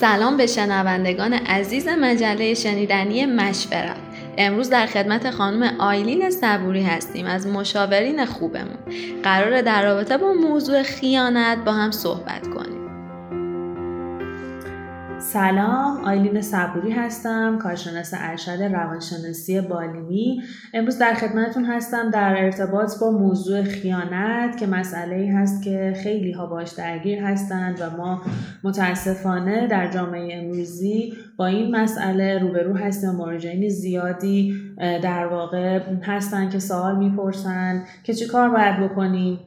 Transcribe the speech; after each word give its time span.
سلام 0.00 0.36
به 0.36 0.46
شنوندگان 0.46 1.32
عزیز 1.32 1.88
مجله 1.88 2.54
شنیدنی 2.54 3.26
مشورت. 3.26 3.96
امروز 4.38 4.70
در 4.70 4.86
خدمت 4.86 5.30
خانم 5.30 5.80
آیلین 5.80 6.30
صبوری 6.30 6.82
هستیم 6.82 7.26
از 7.26 7.46
مشاورین 7.46 8.24
خوبمون. 8.24 8.78
قرار 9.22 9.62
در 9.62 9.84
رابطه 9.84 10.16
با 10.16 10.32
موضوع 10.32 10.82
خیانت 10.82 11.58
با 11.64 11.72
هم 11.72 11.90
صحبت 11.90 12.48
کنیم. 12.48 12.67
سلام 15.32 16.04
آیلین 16.04 16.40
صبوری 16.40 16.90
هستم 16.90 17.58
کارشناس 17.58 18.14
ارشد 18.16 18.62
روانشناسی 18.62 19.60
بالینی. 19.60 20.42
امروز 20.74 20.98
در 20.98 21.14
خدمتتون 21.14 21.64
هستم 21.64 22.10
در 22.10 22.44
ارتباط 22.44 22.98
با 23.00 23.10
موضوع 23.10 23.62
خیانت 23.62 24.56
که 24.56 24.66
مسئله 24.66 25.16
ای 25.16 25.28
هست 25.28 25.62
که 25.62 25.94
خیلی 26.02 26.32
ها 26.32 26.46
باش 26.46 26.70
درگیر 26.70 27.22
هستند 27.22 27.80
و 27.80 27.96
ما 27.96 28.22
متاسفانه 28.64 29.66
در 29.66 29.90
جامعه 29.90 30.42
امروزی 30.42 31.12
با 31.36 31.46
این 31.46 31.76
مسئله 31.76 32.38
روبرو 32.38 32.76
هستیم 32.76 33.10
مراجعین 33.10 33.68
زیادی 33.68 34.54
در 34.78 35.26
واقع 35.26 35.80
هستن 36.02 36.48
که 36.48 36.58
سوال 36.58 36.98
می‌پرسن 36.98 37.84
که 38.04 38.14
چی 38.14 38.26
کار 38.26 38.48
باید 38.48 38.80
بکنیم. 38.80 39.38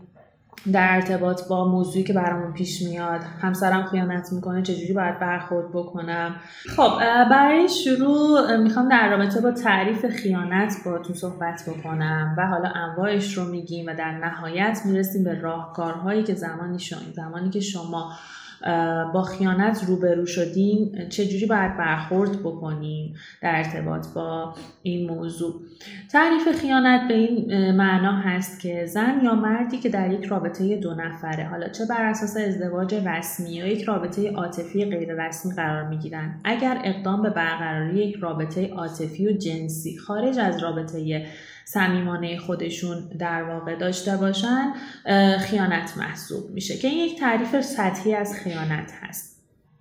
در 0.73 0.95
ارتباط 0.95 1.47
با 1.47 1.67
موضوعی 1.67 2.03
که 2.03 2.13
برامون 2.13 2.53
پیش 2.53 2.81
میاد. 2.81 3.21
همسرم 3.41 3.83
خیانت 3.83 4.33
می‌کنه 4.33 4.61
چجوری 4.61 4.93
باید 4.93 5.19
برخورد 5.19 5.71
بکنم؟ 5.73 6.35
خب 6.75 6.99
برای 7.31 7.69
شروع 7.69 8.57
می‌خوام 8.57 8.89
در 8.89 9.09
رابطه 9.09 9.41
با 9.41 9.51
تعریف 9.51 10.05
خیانت 10.05 10.73
با 10.85 10.97
تو 10.97 11.13
صحبت 11.13 11.63
بکنم 11.67 12.35
و 12.37 12.47
حالا 12.47 12.69
انواعش 12.69 13.37
رو 13.37 13.45
میگیم 13.45 13.85
و 13.87 13.95
در 13.95 14.11
نهایت 14.11 14.81
می‌رسیم 14.85 15.23
به 15.23 15.39
راهکارهایی 15.39 16.23
که 16.23 16.35
زمانی 16.35 16.77
زمانی 17.15 17.49
که 17.49 17.59
شما 17.59 18.11
با 19.13 19.23
خیانت 19.23 19.83
روبرو 19.87 20.25
شدیم 20.25 21.07
چجوری 21.09 21.45
باید 21.45 21.77
برخورد 21.77 22.39
بکنیم 22.39 23.15
در 23.41 23.55
ارتباط 23.55 24.07
با 24.15 24.55
این 24.83 25.09
موضوع؟ 25.09 25.61
تعریف 26.11 26.61
خیانت 26.61 27.07
به 27.07 27.13
این 27.13 27.71
معنا 27.71 28.11
هست 28.11 28.59
که 28.59 28.85
زن 28.85 29.21
یا 29.23 29.35
مردی 29.35 29.77
که 29.77 29.89
در 29.89 30.13
یک 30.13 30.25
رابطه 30.25 30.77
دو 30.77 30.93
نفره 30.93 31.47
حالا 31.47 31.69
چه 31.69 31.85
بر 31.85 32.05
اساس 32.05 32.37
ازدواج 32.37 32.95
رسمی 32.95 33.49
یا 33.49 33.67
یک 33.67 33.83
رابطه 33.83 34.31
عاطفی 34.31 34.85
غیر 34.85 35.27
رسمی 35.27 35.53
قرار 35.55 35.87
می 35.87 35.97
گیرن 35.97 36.39
اگر 36.43 36.81
اقدام 36.83 37.21
به 37.21 37.29
برقراری 37.29 37.97
یک 37.97 38.15
رابطه 38.15 38.67
عاطفی 38.67 39.27
و 39.27 39.31
جنسی 39.31 39.97
خارج 39.97 40.39
از 40.39 40.63
رابطه 40.63 41.25
صمیمانه 41.65 42.37
خودشون 42.37 43.09
در 43.19 43.43
واقع 43.43 43.75
داشته 43.75 44.17
باشن 44.17 44.73
خیانت 45.39 45.97
محسوب 45.97 46.49
میشه 46.49 46.77
که 46.77 46.87
این 46.87 46.97
یک 46.97 47.19
تعریف 47.19 47.61
سطحی 47.61 48.15
از 48.15 48.33
خیانت 48.43 48.91
هست. 49.01 49.30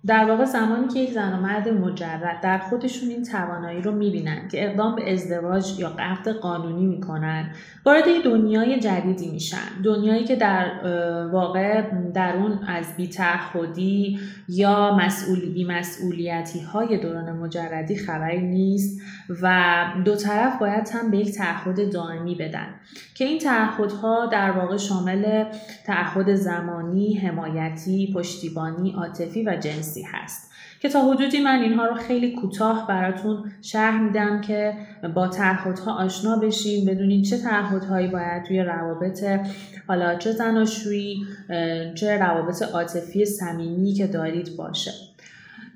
در 0.07 0.25
واقع 0.25 0.45
زمانی 0.45 0.87
که 0.87 0.99
یک 0.99 1.11
زن 1.11 1.33
و 1.33 1.41
مرد 1.41 1.69
مجرد 1.69 2.41
در 2.41 2.57
خودشون 2.57 3.09
این 3.09 3.23
توانایی 3.23 3.81
رو 3.81 3.91
می‌بینن 3.91 4.47
که 4.51 4.69
اقدام 4.69 4.95
به 4.95 5.13
ازدواج 5.13 5.79
یا 5.79 5.95
عقد 5.99 6.29
قانونی 6.29 6.85
می‌کنن 6.85 7.51
وارد 7.85 8.03
دنیای 8.25 8.79
جدیدی 8.79 9.31
میشن. 9.31 9.81
دنیایی 9.83 10.23
که 10.23 10.35
در 10.35 10.71
واقع 11.31 11.83
در 12.13 12.35
اون 12.35 12.59
از 12.67 12.95
بیتعهدی 12.97 14.19
یا 14.49 14.95
مسئولی 14.95 15.49
بی 15.49 15.65
مسئولیتی 15.65 16.59
های 16.59 16.97
دوران 16.97 17.31
مجردی 17.31 17.95
خبری 17.95 18.47
نیست 18.47 19.01
و 19.41 19.75
دو 20.05 20.15
طرف 20.15 20.59
باید 20.59 20.89
هم 20.93 21.11
به 21.11 21.17
یک 21.17 21.31
تعهد 21.31 21.93
دائمی 21.93 22.35
بدن 22.35 22.67
که 23.15 23.25
این 23.25 23.39
تعهدها 23.39 24.25
در 24.25 24.51
واقع 24.51 24.77
شامل 24.77 25.45
تعهد 25.85 26.35
زمانی، 26.35 27.13
حمایتی، 27.13 28.13
پشتیبانی، 28.15 28.91
عاطفی 28.97 29.43
و 29.43 29.55
جنسی 29.55 29.90
هست. 30.01 30.51
که 30.81 30.89
تا 30.89 31.11
حدودی 31.11 31.41
من 31.41 31.59
اینها 31.59 31.85
رو 31.85 31.95
خیلی 31.95 32.35
کوتاه 32.35 32.87
براتون 32.87 33.51
شرح 33.61 34.01
میدم 34.01 34.41
که 34.41 34.73
با 35.15 35.27
تعهدها 35.27 35.93
آشنا 35.93 36.35
بشین 36.35 36.85
بدونین 36.85 37.21
چه 37.21 37.37
تعهدهایی 37.37 38.07
باید 38.07 38.43
توی 38.43 38.59
روابط 38.59 39.23
حالا 39.87 40.15
چه 40.15 40.31
زناشویی 40.31 41.25
چه 41.95 42.17
روابط 42.17 42.61
عاطفی 42.61 43.25
صمیمی 43.25 43.93
که 43.93 44.07
دارید 44.07 44.57
باشه. 44.57 44.91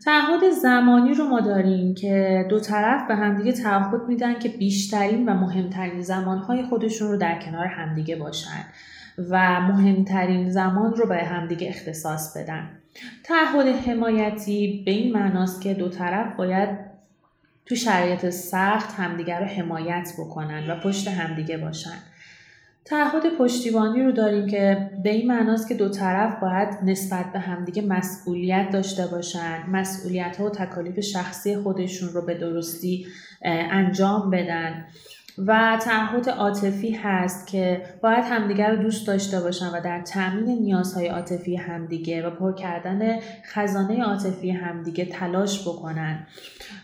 تعهد 0.05 0.49
زمانی 0.61 1.13
رو 1.13 1.27
ما 1.27 1.41
داریم 1.41 1.95
که 1.95 2.45
دو 2.49 2.59
طرف 2.59 3.07
به 3.07 3.15
همدیگه 3.15 3.51
تعهد 3.51 4.01
میدن 4.07 4.39
که 4.39 4.49
بیشترین 4.49 5.29
و 5.29 5.33
مهمترین 5.33 6.01
زمانهای 6.01 6.63
خودشون 6.63 7.11
رو 7.11 7.17
در 7.17 7.39
کنار 7.39 7.65
همدیگه 7.65 8.15
باشن 8.15 8.65
و 9.29 9.61
مهمترین 9.61 10.49
زمان 10.49 10.93
رو 10.93 11.07
به 11.07 11.17
همدیگه 11.17 11.67
اختصاص 11.67 12.37
بدن. 12.37 12.69
تعهد 13.23 13.67
حمایتی 13.67 14.83
به 14.85 14.91
این 14.91 15.13
معناست 15.13 15.61
که 15.61 15.73
دو 15.73 15.89
طرف 15.89 16.35
باید 16.35 16.69
تو 17.65 17.75
شرایط 17.75 18.29
سخت 18.29 18.93
همدیگر 18.93 19.39
رو 19.39 19.45
حمایت 19.45 20.13
بکنن 20.17 20.69
و 20.69 20.79
پشت 20.79 21.07
همدیگه 21.07 21.57
باشن. 21.57 21.97
تعهد 22.85 23.37
پشتیبانی 23.37 24.03
رو 24.03 24.11
داریم 24.11 24.47
که 24.47 24.91
به 25.03 25.09
این 25.09 25.27
معناست 25.27 25.67
که 25.69 25.75
دو 25.75 25.89
طرف 25.89 26.39
باید 26.39 26.69
نسبت 26.83 27.33
به 27.33 27.39
همدیگه 27.39 27.81
مسئولیت 27.81 28.69
داشته 28.71 29.07
باشن 29.07 29.69
مسئولیت 29.71 30.37
ها 30.37 30.45
و 30.45 30.49
تکالیف 30.49 30.99
شخصی 30.99 31.57
خودشون 31.57 32.09
رو 32.09 32.21
به 32.21 32.33
درستی 32.33 33.07
انجام 33.41 34.29
بدن. 34.29 34.85
و 35.37 35.77
تعهد 35.81 36.29
عاطفی 36.29 36.91
هست 36.91 37.47
که 37.47 37.81
باید 38.01 38.23
همدیگر 38.23 38.71
رو 38.71 38.75
دوست 38.75 39.07
داشته 39.07 39.39
باشن 39.39 39.67
و 39.67 39.81
در 39.81 40.01
تامین 40.01 40.59
نیازهای 40.59 41.07
عاطفی 41.07 41.55
همدیگه 41.55 42.27
و 42.27 42.29
پر 42.29 42.55
کردن 42.55 43.19
خزانه 43.53 44.03
عاطفی 44.03 44.51
همدیگه 44.51 45.05
تلاش 45.05 45.67
بکنن. 45.67 46.27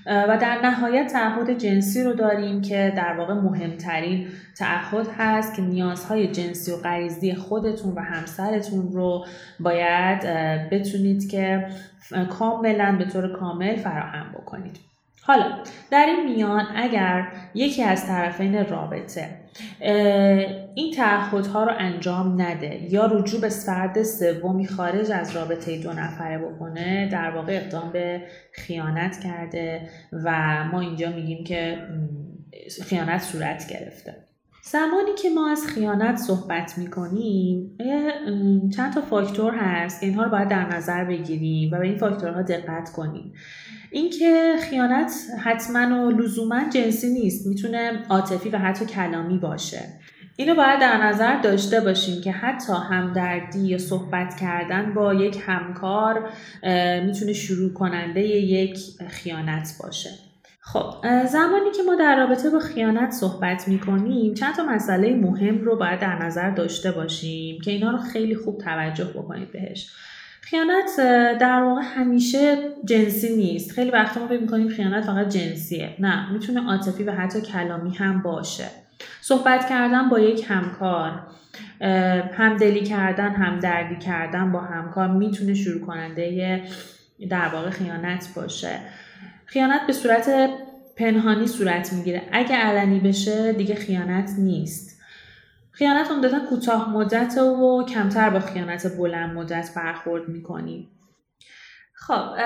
و 0.06 0.38
در 0.42 0.62
نهایت 0.64 1.12
تعهد 1.12 1.58
جنسی 1.58 2.04
رو 2.04 2.14
داریم 2.14 2.62
که 2.62 2.94
در 2.98 3.18
واقع 3.18 3.34
مهمترین 3.34 4.28
تعهد 4.58 5.08
هست 5.18 5.56
که 5.56 5.62
نیازهای 5.62 6.28
جنسی 6.28 6.72
و 6.72 6.78
غریزی 6.78 7.36
خودتون 7.36 7.94
و 7.94 8.00
همسرتون 8.00 8.92
رو 8.92 9.26
باید 9.60 10.22
بتونید 10.70 11.30
که 11.30 11.68
کاملا 12.30 12.96
به 13.00 13.06
طور 13.06 13.28
کامل 13.40 13.76
فراهم 13.76 14.32
بکنید. 14.32 14.91
حالا 15.22 15.64
در 15.92 16.06
این 16.06 16.34
میان 16.34 16.66
اگر 16.76 17.28
یکی 17.54 17.84
از 17.84 18.08
طرفین 18.08 18.66
رابطه 18.66 19.30
این 20.76 20.94
تعهدها 20.96 21.64
رو 21.64 21.72
انجام 21.78 22.42
نده 22.42 22.94
یا 22.94 23.06
رجوع 23.06 23.42
به 23.42 23.50
فرد 23.50 24.04
سومی 24.04 24.68
خارج 24.68 25.12
از 25.12 25.36
رابطه 25.36 25.78
دو 25.78 25.94
نفره 25.94 26.38
بکنه 26.38 27.10
در 27.12 27.32
واقع 27.32 27.56
اقدام 27.56 27.92
به 27.92 28.22
خیانت 28.54 29.20
کرده 29.20 29.90
و 30.14 30.64
ما 30.64 30.82
اینجا 30.82 31.12
میگیم 31.12 31.44
که 31.44 31.78
خیانت 32.86 33.22
صورت 33.22 33.68
گرفته. 33.68 34.31
زمانی 34.64 35.12
که 35.22 35.30
ما 35.30 35.50
از 35.52 35.68
خیانت 35.68 36.16
صحبت 36.16 36.78
می‌کنیم 36.78 37.78
چند 38.76 38.94
تا 38.94 39.02
فاکتور 39.02 39.54
هست 39.56 40.04
اینها 40.04 40.24
رو 40.24 40.30
باید 40.30 40.48
در 40.48 40.76
نظر 40.76 41.06
بگیریم 41.06 41.74
و 41.74 41.78
به 41.78 41.88
این 41.88 41.98
فاکتورها 41.98 42.42
دقت 42.42 42.92
کنیم. 42.92 43.34
اینکه 43.92 44.56
خیانت 44.70 45.12
حتما 45.44 46.08
و 46.08 46.12
لزوما 46.12 46.70
جنسی 46.70 47.14
نیست 47.14 47.48
می‌تونه 47.48 48.04
عاطفی 48.10 48.50
و 48.50 48.58
حتی 48.58 48.86
کلامی 48.86 49.38
باشه. 49.38 49.80
اینو 50.36 50.56
باید 50.56 50.80
در 50.80 51.06
نظر 51.06 51.42
داشته 51.42 51.80
باشیم 51.80 52.22
که 52.22 52.32
حتی 52.32 52.74
همدردی 52.74 53.60
یا 53.60 53.78
صحبت 53.78 54.36
کردن 54.42 54.94
با 54.94 55.14
یک 55.14 55.38
همکار 55.46 56.30
می‌تونه 57.06 57.34
شروع 57.34 57.74
کننده 57.74 58.22
یک 58.28 58.80
خیانت 59.10 59.74
باشه. 59.84 60.10
خب 60.64 60.94
زمانی 61.26 61.72
که 61.76 61.84
ما 61.84 61.96
در 61.96 62.18
رابطه 62.18 62.50
با 62.50 62.60
خیانت 62.60 63.12
صحبت 63.12 63.68
می‌کنیم 63.68 64.34
چند 64.34 64.56
تا 64.56 64.64
مسئله 64.64 65.16
مهم 65.16 65.62
رو 65.62 65.76
باید 65.76 66.00
در 66.00 66.26
نظر 66.26 66.50
داشته 66.50 66.92
باشیم 66.92 67.62
که 67.62 67.72
اینا 67.72 67.92
رو 67.92 67.98
خیلی 67.98 68.36
خوب 68.36 68.58
توجه 68.58 69.06
بکنید 69.06 69.52
بهش. 69.52 69.92
خیانت 70.42 70.98
در 71.40 71.62
واقع 71.62 71.82
همیشه 71.82 72.58
جنسی 72.86 73.36
نیست. 73.36 73.72
خیلی 73.72 73.92
وقتا 73.92 74.20
ما 74.20 74.28
فکر 74.28 74.40
می‌کنیم 74.42 74.70
خیانت 74.70 75.06
فقط 75.06 75.30
جنسیه. 75.30 75.96
نه 76.00 76.32
می‌تونه 76.34 76.68
عاطفی 76.68 77.04
و 77.04 77.12
حتی 77.12 77.42
کلامی 77.42 77.96
هم 77.96 78.22
باشه. 78.22 78.66
صحبت 79.22 79.70
کردن 79.70 80.10
با 80.10 80.20
یک 80.20 80.46
همکار 80.48 81.20
همدلی 82.34 82.84
کردن 82.84 83.30
همدردی 83.30 83.96
کردن 83.96 84.52
با 84.52 84.60
همکار 84.60 85.08
می‌تونه 85.08 85.54
شروع 85.54 85.86
کننده 85.86 86.62
در 87.30 87.48
واقع 87.48 87.70
خیانت 87.70 88.28
باشه. 88.36 88.80
خیانت 89.52 89.88
به 89.88 89.94
صورت 89.94 90.50
پنهانی 90.96 91.48
صورت 91.48 91.94
می‌گیره. 91.94 92.22
اگه 92.32 92.56
علنی 92.56 93.00
بشه 93.00 93.54
دیگه 93.54 93.76
خیانت 93.76 94.30
نیست. 94.38 95.02
خیانت 95.72 96.12
عمدتا 96.12 96.40
کوتاه 96.40 96.90
مدت 96.90 97.38
و 97.38 97.86
کمتر 97.86 98.30
با 98.30 98.40
خیانت 98.40 98.98
بلند 98.98 99.36
مدت 99.36 99.72
برخورد 99.76 100.30
می‌کنیم 100.30 100.88
خب 102.08 102.40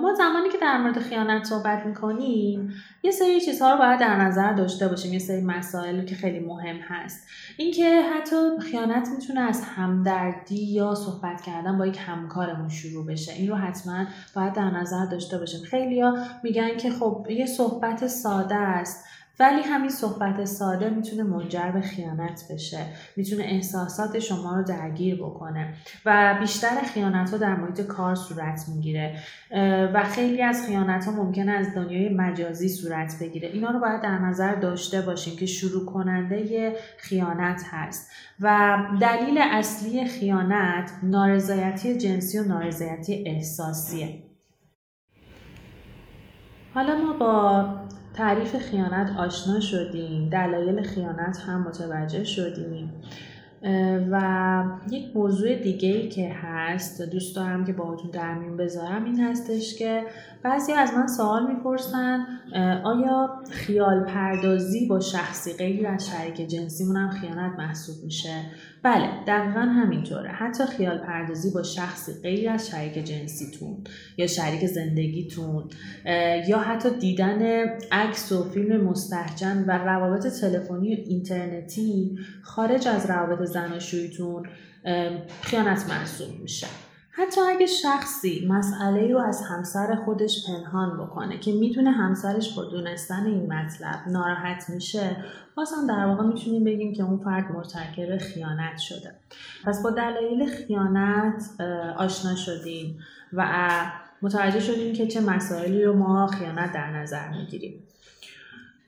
ما 0.00 0.14
زمانی 0.14 0.48
که 0.52 0.58
در 0.58 0.78
مورد 0.78 0.98
خیانت 0.98 1.44
صحبت 1.44 1.86
می‌کنیم 1.86 2.74
یه 3.02 3.10
سری 3.10 3.40
چیزها 3.40 3.72
رو 3.72 3.78
باید 3.78 4.00
در 4.00 4.16
نظر 4.16 4.52
داشته 4.52 4.88
باشیم 4.88 5.12
یه 5.12 5.18
سری 5.18 5.40
مسائل 5.40 6.04
که 6.04 6.14
خیلی 6.14 6.40
مهم 6.40 6.76
هست. 6.76 7.28
اینکه 7.56 8.02
حتی 8.02 8.36
خیانت 8.70 9.08
می‌تونه 9.08 9.40
از 9.40 9.62
همدردی 9.64 10.64
یا 10.64 10.94
صحبت 10.94 11.40
کردن 11.40 11.78
با 11.78 11.86
یک 11.86 11.98
همکارمون 12.06 12.68
شروع 12.68 13.06
بشه. 13.06 13.32
این 13.32 13.48
رو 13.48 13.56
حتما 13.56 14.04
باید 14.34 14.52
در 14.52 14.70
نظر 14.70 15.06
داشته 15.06 15.38
باشیم. 15.38 15.60
خیلیا 15.60 16.16
میگن 16.42 16.76
که 16.76 16.90
خب 16.90 17.26
یه 17.30 17.46
صحبت 17.46 18.06
ساده 18.06 18.54
است. 18.54 19.04
ولی 19.40 19.62
همین 19.62 19.90
صحبت 19.90 20.44
ساده 20.44 20.90
می‌تونه 20.90 21.22
منجر 21.22 21.70
به 21.70 21.80
خیانت 21.80 22.42
بشه. 22.50 22.86
می‌تونه 23.16 23.44
احساسات 23.44 24.18
شما 24.18 24.56
رو 24.56 24.62
درگیر 24.62 25.16
بکنه 25.16 25.74
و 26.04 26.36
بیشتر 26.40 26.80
خیانت 26.94 27.30
ها 27.30 27.36
در 27.36 27.56
محیط 27.56 27.80
کار 27.80 28.14
صورت 28.14 28.64
می‌گیره. 28.68 29.16
و 29.94 30.04
خیلی 30.04 30.42
از 30.42 30.66
خیانت 30.66 31.04
ها 31.04 31.12
ممکنه 31.12 31.52
از 31.52 31.74
دنیای 31.74 32.08
مجازی 32.08 32.68
صورت 32.68 33.18
بگیره. 33.20 33.48
اینا 33.48 33.70
رو 33.70 33.80
باید 33.80 34.02
در 34.02 34.18
نظر 34.18 34.54
داشته 34.54 35.02
باشیم 35.02 35.36
که 35.36 35.46
شروع 35.46 35.86
کننده 35.86 36.76
خیانت 36.98 37.62
هست. 37.70 38.10
و 38.40 38.78
دلیل 39.00 39.38
اصلی 39.38 40.04
خیانت 40.04 40.90
نارضایتی 41.02 41.98
جنسی 41.98 42.38
و 42.38 42.44
نارضایتی 42.44 43.24
احساسیه. 43.26 44.22
حالا 46.74 46.96
ما 46.96 47.12
با 47.12 47.64
تعریف 48.18 48.56
خیانت 48.56 49.16
آشنا 49.18 49.60
شدیم 49.60 50.28
دلایل 50.28 50.82
خیانت 50.82 51.38
هم 51.46 51.62
متوجه 51.62 52.24
شدیم. 52.24 52.92
و 54.10 54.64
یک 54.90 55.16
موضوع 55.16 55.54
دیگه 55.54 55.88
ای 55.88 56.08
که 56.08 56.32
هست 56.32 57.02
دوست 57.02 57.36
دارم 57.36 57.64
که 57.64 57.72
باهاتون 57.72 58.10
در 58.10 58.34
میون 58.34 58.56
بذارم 58.56 59.04
این 59.04 59.20
هستش 59.20 59.74
که 59.74 60.02
بعضی 60.42 60.72
از 60.72 60.94
من 60.94 61.06
سوال 61.06 61.46
می‌پرسن 61.46 62.26
آیا 62.84 63.30
خیال 63.50 64.04
پردازی 64.04 64.86
با 64.86 65.00
شخصی 65.00 65.52
غیر 65.52 65.86
از 65.86 66.10
شریک 66.10 66.48
جنسیمون 66.48 66.96
هم 66.96 67.10
خیانت 67.10 67.58
محسوب 67.58 68.04
میشه؟ 68.04 68.34
بله 68.82 69.08
دقیقا 69.26 69.60
همینطوره. 69.60 70.30
حتی 70.30 70.64
خیال 70.66 70.98
پردازی 70.98 71.50
با 71.50 71.62
شخصی 71.62 72.12
غیر 72.22 72.50
از 72.50 72.68
شریک 72.70 73.04
جنسیتون 73.04 73.84
یا 74.16 74.26
شریک 74.26 74.66
زندگیتون 74.66 75.64
یا 76.48 76.58
حتی 76.58 76.90
دیدن 76.90 77.66
عکس 77.92 78.32
و 78.32 78.50
فیلم 78.50 78.84
مستحجن 78.84 79.64
و 79.68 79.70
روابط 79.70 80.26
تلفنی 80.26 80.94
و 80.94 80.98
اینترنتی 81.06 82.18
خارج 82.42 82.88
از 82.88 83.10
روابط 83.10 83.48
زناشوییتون 83.48 84.46
خیانت 85.42 85.86
محسوب 85.88 86.40
میشه. 86.40 86.66
حتی 87.18 87.40
اگه 87.40 87.66
شخصی 87.66 88.46
مسئله 88.48 89.12
رو 89.12 89.18
از 89.18 89.42
همسر 89.42 89.94
خودش 90.04 90.46
پنهان 90.46 91.04
بکنه 91.04 91.38
که 91.38 91.52
می‌تونه 91.52 91.90
همسرش 91.90 92.56
با 92.56 92.64
دونستن 92.64 93.26
این 93.26 93.52
مطلب 93.52 93.98
ناراحت 94.06 94.70
میشه 94.70 95.16
باز 95.54 95.72
هم 95.72 95.86
در 95.86 96.06
واقع 96.06 96.24
می‌تونیم 96.24 96.64
بگیم 96.64 96.92
که 96.92 97.02
اون 97.02 97.18
فرد 97.18 97.52
مرتکب 97.52 98.18
خیانت 98.18 98.78
شده. 98.78 99.14
پس 99.64 99.82
با 99.82 99.90
دلایل 99.90 100.46
خیانت 100.46 101.60
آشنا 101.96 102.34
شدیم 102.34 102.98
و 103.32 103.70
متوجه 104.22 104.60
شدیم 104.60 104.94
که 104.94 105.06
چه 105.06 105.20
مسائلی 105.20 105.84
رو 105.84 105.96
ما 105.96 106.26
خیانت 106.26 106.72
در 106.72 106.90
نظر 106.90 107.28
می‌گیریم. 107.28 107.82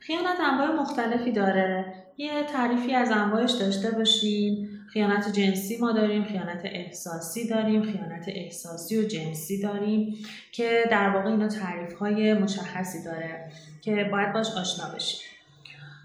خیانت 0.00 0.36
انواع 0.52 0.80
مختلفی 0.82 1.32
داره. 1.32 1.94
یه 2.16 2.44
تعریفی 2.52 2.94
از 2.94 3.10
انواعش 3.10 3.52
داشته 3.52 3.90
باشیم. 3.90 4.79
خیانت 4.92 5.32
جنسی 5.32 5.76
ما 5.76 5.92
داریم 5.92 6.24
خیانت 6.24 6.60
احساسی 6.64 7.48
داریم 7.48 7.82
خیانت 7.82 8.24
احساسی 8.28 8.98
و 8.98 9.02
جنسی 9.02 9.62
داریم 9.62 10.16
که 10.52 10.84
در 10.90 11.10
واقع 11.10 11.30
اینا 11.30 11.48
تعریف 11.48 11.94
های 11.94 12.34
مشخصی 12.34 13.04
داره 13.04 13.52
که 13.80 14.08
باید 14.12 14.32
باش 14.32 14.46
آشنا 14.50 14.94
بشیم. 14.94 15.29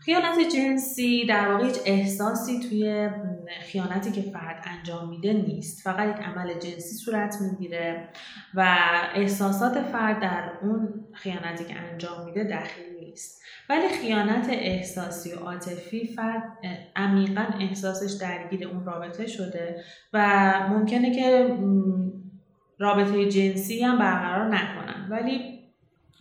خیانت 0.05 0.39
جنسی 0.55 1.25
در 1.25 1.51
واقع 1.51 1.65
هیچ 1.65 1.75
احساسی 1.85 2.59
توی 2.59 3.09
خیانتی 3.61 4.11
که 4.11 4.21
فرد 4.21 4.65
انجام 4.77 5.09
میده 5.09 5.33
نیست. 5.33 5.83
فقط 5.83 6.19
یک 6.19 6.25
عمل 6.25 6.53
جنسی 6.53 6.95
صورت 6.95 7.35
می‌گیره 7.41 8.09
و 8.53 8.77
احساسات 9.15 9.81
فرد 9.81 10.19
در 10.19 10.51
اون 10.61 11.05
خیانتی 11.13 11.65
که 11.65 11.75
انجام 11.75 12.25
میده 12.25 12.43
دخیل 12.43 12.85
نیست. 12.99 13.41
ولی 13.69 13.89
خیانت 13.89 14.49
احساسی 14.49 15.33
و 15.33 15.35
عاطفی 15.35 16.07
فرد 16.07 16.43
عمیقا 16.95 17.45
احساسش 17.59 18.13
درگیر 18.21 18.67
اون 18.67 18.85
رابطه 18.85 19.27
شده 19.27 19.83
و 20.13 20.53
ممکنه 20.69 21.15
که 21.15 21.57
رابطه 22.79 23.29
جنسی 23.29 23.83
هم 23.83 23.99
برقرار 23.99 24.55
نکنن. 24.55 25.07
ولی 25.09 25.59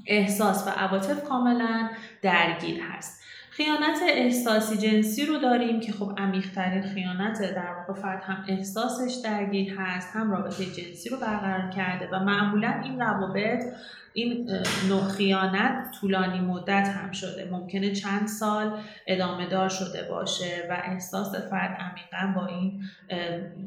احساس 0.07 0.67
و 0.67 0.71
عواطف 0.71 1.25
کاملا 1.25 1.91
درگیر 2.23 2.81
هست. 2.83 3.24
خیانت 3.57 3.99
احساسی 4.09 4.77
جنسی 4.77 5.27
رو 5.27 5.39
داریم 5.39 5.81
که 5.81 5.93
خب 5.93 6.15
عمیقترین 6.19 6.83
خیانت 6.83 7.55
در 7.55 7.75
واقع 7.75 8.01
فرد 8.01 8.23
هم 8.23 8.45
احساسش 8.49 9.15
درگیر 9.25 9.75
هست 9.79 10.17
هم 10.17 10.31
رابطه 10.31 10.65
جنسی 10.65 11.09
رو 11.09 11.17
برقرار 11.17 11.71
کرده 11.71 12.09
و 12.13 12.19
معمولا 12.19 12.81
این 12.85 13.01
روابط 13.01 13.65
این 14.13 14.51
نوع 14.89 15.09
خیانت 15.09 15.91
طولانی 16.01 16.41
مدت 16.41 16.89
هم 16.89 17.13
شده. 17.13 17.49
ممکنه 17.51 17.93
چند 17.93 18.29
سال 18.29 18.79
ادامه 19.07 19.49
دار 19.49 19.69
شده 19.69 20.03
باشه 20.11 20.67
و 20.71 20.83
احساس 20.85 21.35
فرد 21.35 21.79
عمیقا 21.81 22.41
با 22.41 22.47
این 22.47 22.83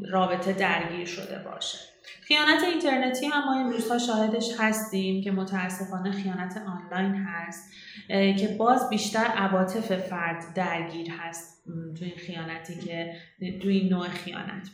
رابطه 0.09 0.53
درگیر 0.53 1.05
شده 1.05 1.39
باشه. 1.39 1.96
خیانت 2.21 2.63
اینترنتی 2.63 3.25
هم 3.25 3.44
ما 3.45 3.54
این 3.54 3.71
روزها 3.71 3.98
شاهدش 3.98 4.59
هستیم 4.59 5.24
که 5.24 5.31
متاسفانه 5.31 6.12
خیانت 6.12 6.62
آنلاین 6.68 7.15
هست 7.15 7.74
که 8.09 8.56
باز 8.59 8.89
بیشتر 8.89 9.25
عواطف 9.25 9.95
فرد 9.95 10.44
درگیر 10.56 11.12
هست 11.12 11.63
تو 11.68 12.06
این 12.06 12.18
خیانتی 12.18 12.80
که 12.80 13.13
تو 13.62 13.69
این 13.69 13.89
نوع 13.89 14.07
خیانت. 14.07 14.69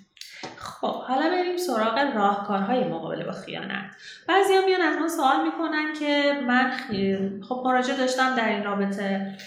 خب 0.57 1.01
حالا 1.03 1.29
بریم 1.29 1.57
سراغ 1.57 1.97
راهکارهای 2.15 2.83
مقابله 2.83 3.25
با 3.25 3.31
خیانت. 3.31 3.95
بعضی 4.27 4.53
میان 4.65 4.81
از 4.81 4.97
ما 4.99 5.07
سوال 5.07 5.45
می‌کنن 5.45 5.93
که 5.99 6.33
من 6.47 6.71
خب 7.49 7.61
مراجعه 7.65 7.97
داشتم 7.97 8.35
در 8.35 8.49
این 8.49 8.63
رابطه 8.63 9.37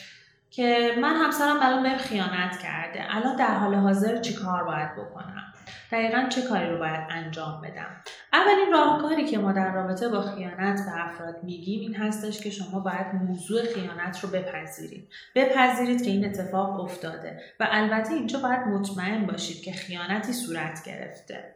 که 0.56 0.94
من 1.00 1.16
همسرم 1.16 1.56
الان 1.62 1.82
بهم 1.82 1.98
خیانت 1.98 2.58
کرده. 2.62 3.16
الان 3.16 3.36
در 3.36 3.54
حال 3.54 3.74
حاضر 3.74 4.20
چی 4.20 4.34
کار 4.34 4.64
باید 4.64 4.92
بکنم؟ 4.92 5.52
دقیقا 5.92 6.26
چه 6.28 6.42
کاری 6.42 6.70
رو 6.70 6.78
باید 6.78 7.06
انجام 7.10 7.60
بدم؟ 7.60 8.02
اولین 8.32 8.72
راهکاری 8.72 9.24
که 9.24 9.38
ما 9.38 9.52
در 9.52 9.72
رابطه 9.72 10.08
با 10.08 10.20
خیانت 10.20 10.80
به 10.86 11.04
افراد 11.04 11.36
میگیم 11.42 11.80
این 11.80 11.94
هستش 11.94 12.40
که 12.40 12.50
شما 12.50 12.80
باید 12.80 13.14
موضوع 13.14 13.62
خیانت 13.62 14.20
رو 14.20 14.28
بپذیرید. 14.28 15.08
بپذیرید 15.34 16.04
که 16.04 16.10
این 16.10 16.24
اتفاق 16.24 16.80
افتاده 16.80 17.40
و 17.60 17.68
البته 17.70 18.14
اینجا 18.14 18.38
باید 18.38 18.60
مطمئن 18.60 19.26
باشید 19.26 19.62
که 19.62 19.72
خیانتی 19.72 20.32
صورت 20.32 20.84
گرفته. 20.84 21.55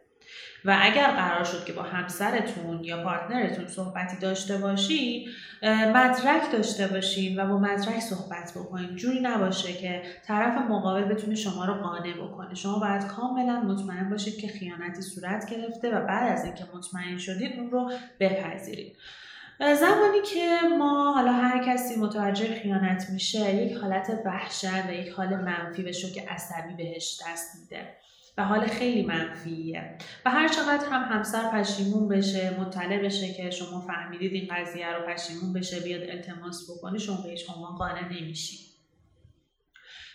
و 0.65 0.77
اگر 0.81 1.11
قرار 1.11 1.43
شد 1.43 1.65
که 1.65 1.73
با 1.73 1.81
همسرتون 1.81 2.83
یا 2.83 3.03
پارتنرتون 3.03 3.67
صحبتی 3.67 4.17
داشته 4.17 4.57
باشی 4.57 5.29
مدرک 5.63 6.51
داشته 6.51 6.87
باشین 6.87 7.39
و 7.39 7.47
با 7.47 7.57
مدرک 7.57 7.99
صحبت 7.99 8.51
بکنین. 8.55 8.95
جوری 8.95 9.19
نباشه 9.19 9.73
که 9.73 10.01
طرف 10.27 10.57
مقابل 10.57 11.03
بتونه 11.03 11.35
شما 11.35 11.65
رو 11.65 11.73
قانع 11.73 12.13
بکنه. 12.13 12.55
شما 12.55 12.79
باید 12.79 13.07
کاملا 13.07 13.61
مطمئن 13.61 14.09
باشید 14.09 14.37
که 14.37 14.47
خیانتی 14.47 15.01
صورت 15.01 15.49
گرفته 15.49 15.89
و 15.89 16.05
بعد 16.05 16.31
از 16.31 16.45
اینکه 16.45 16.63
مطمئن 16.75 17.17
شدید 17.17 17.59
اون 17.59 17.71
رو 17.71 17.91
بپذیرید. 18.19 18.97
زمانی 19.59 20.21
که 20.33 20.59
ما 20.79 21.13
حالا 21.13 21.31
هر 21.31 21.73
کسی 21.73 21.95
متوجه 21.95 22.61
خیانت 22.61 23.09
میشه 23.09 23.55
یک 23.55 23.77
حالت 23.77 24.21
وحشت 24.25 24.85
و 24.87 24.93
یک 24.93 25.09
حال 25.09 25.35
منفی 25.35 25.83
به 25.83 25.91
که 25.91 26.29
عصبی 26.29 26.73
بهش 26.77 27.21
دست 27.27 27.55
میده. 27.59 27.95
و 28.37 28.45
حال 28.45 28.67
خیلی 28.67 29.05
منفیه. 29.05 29.97
و 30.25 30.31
هر 30.31 30.47
چقدر 30.47 30.85
هم 30.91 31.17
همسر 31.17 31.51
پشیمون 31.51 32.07
بشه 32.07 32.59
مطلع 32.59 32.97
بشه 32.97 33.33
که 33.33 33.49
شما 33.49 33.81
فهمیدید 33.81 34.33
این 34.33 34.47
قضیه 34.51 34.93
رو 34.93 35.13
پشیمون 35.13 35.53
بشه 35.53 35.79
بیاد 35.79 36.01
التماس 36.09 36.71
بکنه 36.71 36.97
شما 36.97 37.21
بهش 37.21 37.49
عنوان 37.49 37.75
قانع 37.75 38.13
نمیشید 38.13 38.70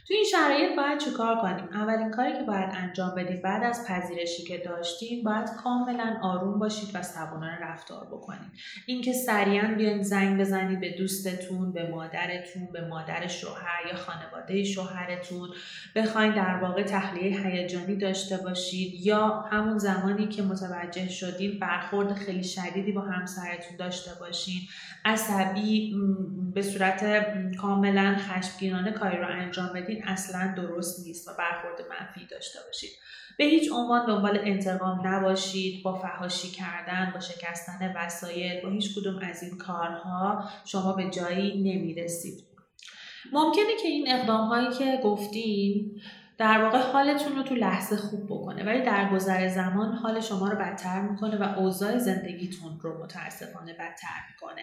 تو 0.08 0.14
این 0.14 0.25
شرایط 0.25 0.76
باید 0.76 0.98
چیکار 0.98 1.36
کنیم؟ 1.36 1.68
اولین 1.72 2.10
کاری 2.10 2.32
که 2.32 2.42
باید 2.42 2.70
انجام 2.72 3.14
بدید 3.14 3.42
بعد 3.42 3.64
از 3.64 3.86
پذیرشی 3.88 4.44
که 4.44 4.58
داشتیم 4.58 5.25
باید 5.25 5.48
کاملا 5.64 6.16
آروم 6.22 6.58
باشید 6.58 6.90
و 6.94 7.02
صبورانه 7.02 7.58
رفتار 7.60 8.06
بکنید. 8.06 8.50
اینکه 8.86 9.12
سریعا 9.12 9.75
بیاین 9.75 10.02
زنگ 10.02 10.40
بزنید 10.40 10.80
به 10.80 10.90
دوستتون 10.98 11.72
به 11.72 11.90
مادرتون 11.90 12.68
به 12.72 12.88
مادر 12.88 13.26
شوهر 13.26 13.86
یا 13.88 13.96
خانواده 13.96 14.64
شوهرتون. 14.64 15.48
بخواین 15.94 16.34
در 16.34 16.58
واقع 16.62 16.82
تخلیه 16.82 17.46
هیجانی 17.46 17.96
داشته 17.96 18.36
باشید 18.36 19.06
یا 19.06 19.28
همون 19.28 19.78
زمانی 19.78 20.28
که 20.28 20.42
متوجه 20.42 21.08
شدین 21.08 21.58
برخورد 21.58 22.12
خیلی 22.12 22.44
شدیدی 22.44 22.92
با 22.92 23.00
همسرتون 23.00 23.76
داشته 23.78 24.10
باشین. 24.20 24.60
عصبی 25.04 25.96
به 26.54 26.62
صورت 26.62 27.04
کاملا 27.56 28.16
خشمگینانه 28.18 28.92
کاری 28.92 29.16
رو 29.16 29.26
انجام 29.28 29.72
بدین. 29.75 29.95
این 29.96 30.08
اصلا 30.08 30.54
درست 30.56 31.06
نیست 31.06 31.28
و 31.28 31.30
برخورد 31.38 31.80
منفی 31.90 32.26
داشته 32.30 32.58
باشید. 32.66 32.90
به 33.38 33.44
هیچ 33.44 33.70
عنوان 33.72 34.06
دنبال 34.06 34.38
انتقام 34.38 35.06
نباشید 35.06 35.82
با 35.82 35.94
فهاشی 35.94 36.50
کردن 36.50 37.10
با 37.14 37.20
شکستن 37.20 37.92
وسایل 37.96 38.62
با 38.62 38.70
هیچ 38.70 38.98
کدوم 38.98 39.18
از 39.18 39.42
این 39.42 39.58
کارها 39.58 40.44
شما 40.64 40.92
به 40.92 41.10
جایی 41.10 41.62
نمی‌رسید. 41.62 42.44
ممکنه 43.32 43.76
که 43.82 43.88
این 43.88 44.12
اقدام 44.12 44.48
هایی 44.48 44.70
که 44.78 45.00
گفتیم 45.04 46.02
در 46.38 46.64
واقع 46.64 46.78
حالتون 46.78 47.36
رو 47.36 47.42
تو 47.42 47.54
لحظه 47.54 47.96
خوب 47.96 48.26
بکنه 48.26 48.64
ولی 48.64 48.82
در 48.82 49.10
گذر 49.12 49.48
زمان 49.48 49.92
حال 49.92 50.20
شما 50.20 50.48
رو 50.48 50.56
بدتر 50.56 51.00
می‌کنه 51.00 51.36
و 51.36 51.58
اوضاع 51.58 51.98
زندگیتون 51.98 52.80
رو 52.80 53.04
متاسفانه 53.04 53.72
بدتر 53.72 54.18
می‌کنه. 54.30 54.62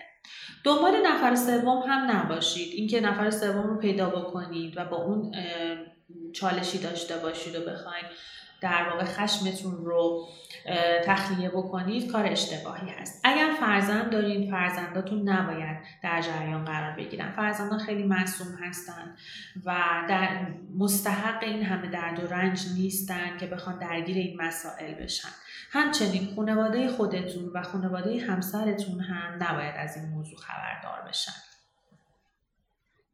دنبال 0.63 0.93
نفر 1.05 1.35
سوم 1.35 1.83
هم 1.87 2.11
نباشید. 2.11 2.73
اینکه 2.73 3.01
نفر 3.01 3.29
سوم 3.29 3.67
رو 3.67 3.77
پیدا 3.77 4.09
بکنید 4.09 4.77
و 4.77 4.85
با 4.85 4.97
اون 4.97 5.31
چالشی 6.33 6.77
داشته 6.77 7.17
باشید 7.17 7.55
و 7.55 7.59
بخواید 7.71 8.05
در 8.63 8.89
واقع 8.89 9.05
خشمتون 9.05 9.86
رو 9.86 10.27
تخلیه 11.05 11.50
بکنید 11.50 12.12
کار 12.12 12.25
اشتباهی 12.25 12.89
هست. 12.89 13.22
اگر 13.24 13.50
فرزند 13.60 14.12
دارین 14.12 14.51
فرزنداتون 14.51 15.29
نباید 15.29 15.77
در 16.03 16.22
جریان 16.22 16.65
قرار 16.65 16.96
بگیرن. 16.96 17.32
فرزندان 17.32 17.79
خیلی 17.79 18.03
معصوم 18.03 18.55
هستن 18.62 19.15
و 19.65 19.75
در 20.10 20.48
مستحق 20.77 21.43
این 21.43 21.63
همه 21.63 21.88
درد 21.88 22.24
و 22.24 22.27
رنج 22.27 22.65
نیستن 22.75 23.38
که 23.38 23.48
بخوان 23.48 23.79
درگیر 23.79 24.17
این 24.17 24.41
مسائل 24.41 24.93
بشن. 24.93 25.29
همچنین 25.72 26.36
خانواده 26.36 26.88
خودتون 26.88 27.51
و 27.53 27.63
خانواده 27.63 28.25
همسرتون 28.25 29.00
هم 29.00 29.43
نباید 29.43 29.75
از 29.77 29.98
این 29.98 30.05
موضوع 30.05 30.38
خبردار 30.38 31.10
بشن. 31.10 31.52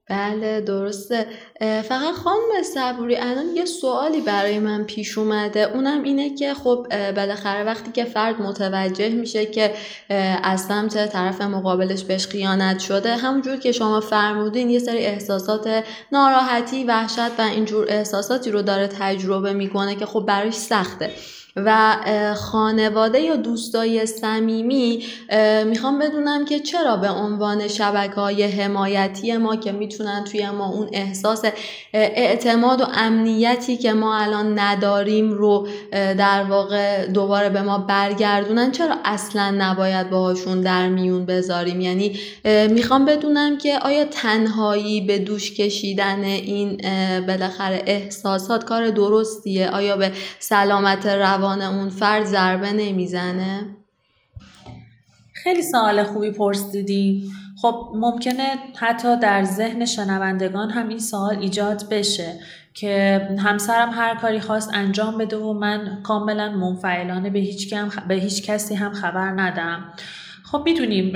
بله 0.09 0.61
درسته. 0.61 1.25
فقط 1.59 2.13
خانم 2.23 2.63
صبوری 2.73 3.17
الان 3.17 3.55
یه 3.55 3.65
سوالی 3.65 4.21
برای 4.21 4.59
من 4.59 4.83
پیش 4.83 5.17
اومده. 5.17 5.59
اونم 5.59 6.03
اینه 6.03 6.35
که 6.35 6.53
خب 6.53 6.87
بالاخره 7.15 7.63
وقتی 7.63 7.91
که 7.91 8.05
فرد 8.05 8.41
متوجه 8.41 9.09
میشه 9.09 9.45
که 9.45 9.73
از 10.43 10.61
سمت 10.61 11.09
طرف 11.09 11.41
مقابلش 11.41 12.03
بهش 12.03 12.27
خیانت 12.27 12.79
شده 12.79 13.15
همونجور 13.15 13.57
که 13.57 13.71
شما 13.71 13.99
فرمودین 13.99 14.69
یه 14.69 14.79
سری 14.79 15.05
احساسات 15.05 15.83
ناراحتی 16.11 16.83
وحشت 16.83 17.39
و 17.39 17.41
اینجور 17.41 17.85
احساساتی 17.89 18.51
رو 18.51 18.61
داره 18.61 18.87
تجربه 18.87 19.53
می‌کنه 19.53 19.95
که 19.95 20.05
خب 20.05 20.25
براش 20.27 20.53
سخته. 20.53 21.11
و 21.65 21.95
خانواده 22.35 23.19
یا 23.19 23.35
دوستای 23.35 24.05
صمیمی 24.05 25.03
می‌خوام 25.65 25.99
بدونم 25.99 26.45
که 26.45 26.59
چرا 26.59 26.97
به 26.97 27.09
عنوان 27.09 27.67
شبکه 27.67 28.15
های 28.15 28.43
حمایتی 28.43 29.37
ما 29.37 29.55
که 29.55 29.71
می‌تونن 29.71 30.23
توی 30.23 30.49
ما 30.49 30.69
اون 30.69 30.89
احساس 30.93 31.45
اعتماد 31.93 32.81
و 32.81 32.85
امنیتی 32.93 33.77
که 33.77 33.93
ما 33.93 34.17
الان 34.17 34.59
نداریم 34.59 35.31
رو 35.31 35.67
در 35.91 36.43
واقع 36.43 37.05
دوباره 37.05 37.49
به 37.49 37.61
ما 37.61 37.77
برگردونن 37.77 38.71
چرا 38.71 38.95
اصلا 39.05 39.55
نباید 39.57 40.09
باهاشون 40.09 40.61
در 40.61 40.89
میون 40.89 41.25
بذاریم؟ 41.25 41.81
یعنی 41.81 42.19
می‌خوام 42.69 43.05
بدونم 43.05 43.57
که 43.57 43.79
آیا 43.79 44.05
تنهایی 44.05 45.01
به 45.01 45.19
دوش 45.19 45.53
کشیدن 45.53 46.23
این 46.23 46.81
بالاخره 47.27 47.83
احساسات 47.85 48.63
کار 48.63 48.89
درستیه؟ 48.89 49.69
آیا 49.69 49.97
به 49.97 50.11
سلامت 50.39 51.05
روان 51.05 51.48
اون 51.49 51.89
فرد 51.89 52.25
ضربه 52.25 52.73
نمی‌زنه؟ 52.73 53.65
خیلی 55.33 55.61
سوال 55.61 56.03
خوبی 56.03 56.31
پرسیدی. 56.31 57.31
خب 57.61 57.91
ممکنه 57.95 58.49
حتی 58.77 59.19
در 59.19 59.43
ذهن 59.43 59.85
شنوندگان 59.85 60.69
هم 60.69 60.89
این 60.89 60.99
سوال 60.99 61.37
ایجاد 61.37 61.89
بشه 61.89 62.39
که 62.73 63.21
همسرم 63.39 63.89
هر 63.89 64.15
کاری 64.15 64.39
خواست 64.39 64.71
انجام 64.73 65.17
بده 65.17 65.37
و 65.37 65.53
من 65.53 65.99
کاملا 66.03 66.51
منفعلانه 66.51 67.29
به 67.29 67.39
هیچ, 67.39 67.75
به 68.07 68.15
هیچ 68.15 68.43
کسی 68.43 68.75
هم 68.75 68.93
خبر 68.93 69.41
ندم. 69.41 69.93
خب 70.51 70.61
می‌دونیم 70.65 71.11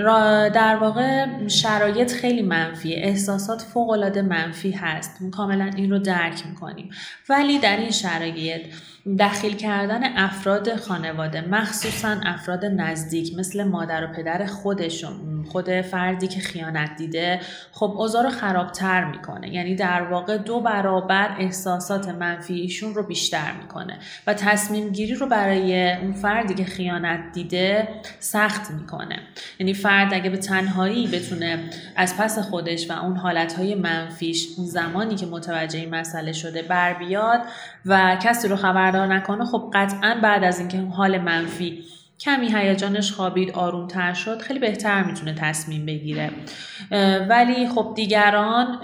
در 0.50 0.76
واقع 0.76 1.48
شرایط 1.48 2.12
خیلی 2.12 2.42
منفیه. 2.42 2.98
احساسات 2.98 3.62
فوق 3.62 3.90
العاده 3.90 4.22
منفی 4.22 4.72
هست. 4.72 5.12
کاملا 5.32 5.72
این 5.76 5.92
رو 5.92 6.00
درک 6.00 6.48
می‌کنیم. 6.50 6.90
ولی 7.30 7.60
در 7.60 7.78
این 7.78 7.92
شرایط 7.92 8.62
دخیل 9.20 9.56
کردن 9.56 10.18
افراد 10.18 10.76
خانواده 10.76 11.42
مخصوصا 11.42 12.18
افراد 12.26 12.66
نزدیک 12.66 13.38
مثل 13.38 13.64
مادر 13.64 14.04
و 14.04 14.08
پدر 14.08 14.46
خودشون 14.46 15.44
خود 15.44 15.82
فردی 15.82 16.28
که 16.28 16.40
خیانت 16.40 16.96
دیده 16.98 17.40
خب 17.72 17.94
اوضاع 17.98 18.24
رو 18.24 18.30
خرابتر 18.30 19.06
می‌کنه. 19.06 19.54
یعنی 19.54 19.76
در 19.76 20.02
واقع 20.02 20.38
دو 20.38 20.62
برابر 20.62 21.36
احساسات 21.40 22.10
منفی 22.10 22.54
ایشون 22.54 22.94
رو 22.94 23.04
بیشتر 23.04 23.52
می‌کنه 23.62 23.98
و 24.28 24.34
تصمیم 24.34 24.90
گیری 24.90 25.16
رو 25.16 25.28
برای 25.28 25.94
اون 25.94 26.12
فردی 26.14 26.54
که 26.54 26.66
خیانت 26.66 27.20
دیده 27.34 27.88
سخت 28.20 28.72
می‌کنه. 28.72 29.20
یعنی 29.60 29.74
فرد 29.74 30.14
اگه 30.14 30.30
به 30.30 30.38
تنهایی 30.38 31.08
بتونه 31.08 31.60
از 31.96 32.18
پس 32.18 32.40
خودش 32.40 32.90
و 32.90 32.94
اون 32.94 33.18
حالتهای 33.18 33.76
منفیش 33.76 34.48
اون 34.58 34.68
زمانی 34.68 35.16
که 35.16 35.26
متوجه 35.26 35.80
این 35.80 35.96
مسئله 35.96 36.32
شده 36.32 36.62
بر 36.62 36.94
بیاد 36.94 37.42
و 37.86 38.18
کسی 38.22 38.48
رو 38.48 38.56
خبردار 38.94 39.16
نکنه 39.16 39.46
خب 39.46 39.72
قطعا 39.74 40.20
بعد 40.24 40.44
از 40.44 40.60
اینکه 40.60 40.78
حال 40.78 41.18
منفی 41.18 41.84
کمی 42.20 42.56
هیجانش 42.56 43.12
خوابید 43.12 43.52
آرومتر 43.52 44.14
شد 44.14 44.42
خیلی 44.42 44.60
بهتر 44.60 45.04
می‌تونه 45.04 45.34
تصمیم 45.34 45.86
بگیره. 45.86 46.30
ولی 47.30 47.68
خب 47.68 47.94
دیگران 47.96 48.80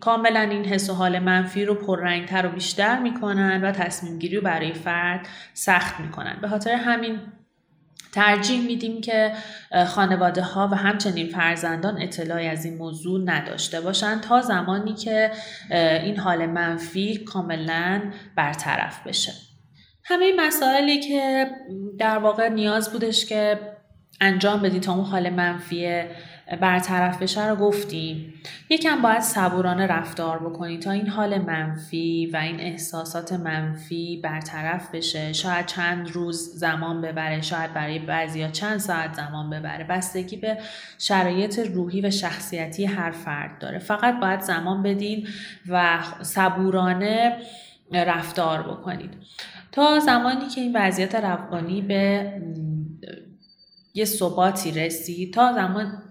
کاملا 0.00 0.40
این 0.40 0.64
حس 0.64 0.90
و 0.90 0.94
حال 0.94 1.18
منفی 1.18 1.64
رو 1.64 1.74
پررنگتر 1.74 2.46
و 2.46 2.48
بیشتر 2.48 2.98
می‌کنن 2.98 3.64
و 3.64 3.72
تصمیم 3.72 4.18
گیری 4.18 4.36
رو 4.36 4.42
برای 4.42 4.72
فرد 4.72 5.28
سخت 5.54 6.00
می‌کنن. 6.00 6.38
به 6.40 6.48
خاطر 6.48 6.74
همین 6.74 7.18
ترجیح 8.12 8.66
میدیم 8.66 9.00
که 9.00 9.32
خانواده 9.86 10.42
ها 10.42 10.68
و 10.72 10.74
همچنین 10.74 11.28
فرزندان 11.28 12.02
اطلاعی 12.02 12.48
از 12.48 12.64
این 12.64 12.76
موضوع 12.76 13.20
نداشته 13.24 13.80
باشند 13.80 14.20
تا 14.20 14.40
زمانی 14.40 14.94
که 14.94 15.30
این 16.04 16.16
حال 16.16 16.46
منفی 16.46 17.16
کاملا 17.18 18.02
برطرف 18.36 19.06
بشه. 19.06 19.32
همه 20.04 20.32
مسائلی 20.36 21.00
که 21.00 21.50
در 21.98 22.18
واقع 22.18 22.48
نیاز 22.48 22.92
بودش 22.92 23.26
که 23.26 23.60
انجام 24.20 24.62
بدی 24.62 24.80
تا 24.80 24.94
اون 24.94 25.04
حال 25.04 25.30
منفی 25.30 26.02
برطرف 26.60 27.22
بشه 27.22 27.48
رو 27.48 27.56
گفتیم 27.56 28.34
یکم 28.70 29.02
باید 29.02 29.20
صبورانه 29.20 29.86
رفتار 29.86 30.38
بکنی 30.38 30.78
تا 30.78 30.90
این 30.90 31.08
حال 31.08 31.38
منفی 31.38 32.30
و 32.32 32.36
این 32.36 32.60
احساسات 32.60 33.32
منفی 33.32 34.20
برطرف 34.24 34.94
بشه. 34.94 35.32
شاید 35.32 35.66
چند 35.66 36.10
روز 36.10 36.58
زمان 36.58 37.00
ببره 37.00 37.40
شاید 37.40 37.74
برای 37.74 37.98
بعضیا 37.98 38.48
چند 38.48 38.78
ساعت 38.78 39.14
زمان 39.14 39.50
ببره. 39.50 39.84
بستگی 39.84 40.36
به 40.36 40.58
شرایط 40.98 41.58
روحی 41.58 42.00
و 42.00 42.10
شخصیتی 42.10 42.84
هر 42.84 43.10
فرد 43.10 43.58
داره. 43.58 43.78
فقط 43.78 44.20
باید 44.20 44.40
زمان 44.40 44.82
بدین 44.82 45.28
و 45.68 45.98
صبورانه 46.22 47.36
رفتار 47.92 48.62
بکنید 48.62 49.10
تا 49.72 49.98
زمانی 49.98 50.48
که 50.48 50.60
این 50.60 50.76
وضعیت 50.76 51.14
روانی 51.14 51.82
به 51.82 52.32
یه 53.94 54.04
ثباتی 54.04 54.72
رسید 54.72 55.34
تا 55.34 55.52
زمان 55.52 56.02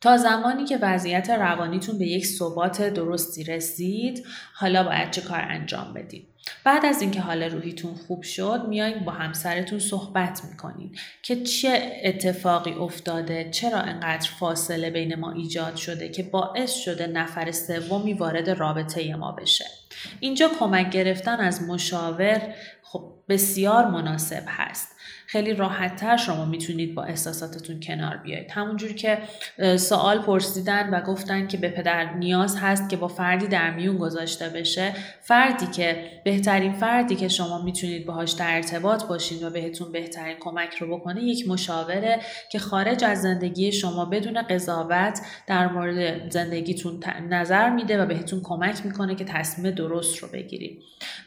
تا 0.00 0.16
زمانی 0.16 0.64
که 0.64 0.78
وضعیت 0.82 1.30
روانیتون 1.30 1.98
به 1.98 2.06
یک 2.06 2.26
ثبات 2.26 2.82
درستی 2.82 3.44
رسید 3.44 4.26
حالا 4.54 4.82
باید 4.82 5.10
چه 5.10 5.20
کار 5.20 5.40
انجام 5.40 5.94
بدید 5.94 6.26
بعد 6.64 6.86
از 6.86 7.02
اینکه 7.02 7.20
حال 7.20 7.42
روحیتون 7.42 7.94
خوب 7.94 8.22
شد 8.22 8.64
میایین 8.68 9.04
با 9.04 9.12
همسرتون 9.12 9.78
صحبت 9.78 10.40
می‌کنین 10.50 10.96
که 11.22 11.42
چه 11.42 12.00
اتفاقی 12.04 12.72
افتاده 12.72 13.50
چرا 13.50 13.78
انقدر 13.78 14.30
فاصله 14.38 14.90
بین 14.90 15.14
ما 15.14 15.32
ایجاد 15.32 15.76
شده 15.76 16.08
که 16.08 16.22
باعث 16.22 16.74
شده 16.74 17.06
نفر 17.06 17.52
سومی 17.52 18.12
وارد 18.12 18.50
رابطه 18.50 19.16
ما 19.16 19.32
بشه. 19.32 19.64
اینجا 20.20 20.50
کمک 20.58 20.90
گرفتن 20.90 21.36
از 21.40 21.62
مشاور 21.62 22.54
خب 22.92 23.12
بسیار 23.28 23.86
مناسب 23.86 24.42
هست. 24.46 24.96
خیلی 25.26 25.54
راحتتر 25.54 26.16
شما 26.16 26.44
می‌تونید 26.44 26.94
با 26.94 27.04
احساساتتون 27.04 27.80
کنار 27.80 28.16
بیایید 28.16 28.50
همونجور 28.50 28.92
که 28.92 29.18
سوال 29.76 30.18
پرسیدن 30.18 30.90
و 30.90 31.00
گفتن 31.00 31.46
که 31.46 31.56
به 31.56 31.68
پدر 31.68 32.14
نیاز 32.14 32.56
هست 32.56 32.88
که 32.88 32.96
با 32.96 33.08
فردی 33.08 33.46
در 33.46 33.70
میون 33.70 33.98
گذاشته 33.98 34.48
بشه 34.48 34.92
فردی 35.20 35.66
که 35.66 36.10
بهترین 36.24 36.72
فردی 36.72 37.16
که 37.16 37.28
شما 37.28 37.62
می‌تونید 37.62 38.06
باهاش 38.06 38.32
در 38.32 38.56
ارتباط 38.56 39.04
باشید 39.04 39.42
و 39.42 39.50
بهتون 39.50 39.92
بهترین 39.92 40.36
کمک 40.40 40.74
رو 40.74 40.98
بکنه 40.98 41.22
یک 41.22 41.48
مشاوره 41.48 42.20
که 42.52 42.58
خارج 42.58 43.04
از 43.04 43.22
زندگی 43.22 43.72
شما 43.72 44.04
بدون 44.04 44.42
قضاوت 44.42 45.20
در 45.46 45.68
مورد 45.68 46.30
زندگیتون 46.30 47.00
نظر 47.28 47.70
میده 47.70 48.02
و 48.02 48.06
بهتون 48.06 48.40
کمک 48.42 48.86
می‌کنه 48.86 49.14
که 49.14 49.24
تصمیم 49.24 49.74
درست 49.74 50.18
رو 50.18 50.28
بگیرید. 50.28 50.82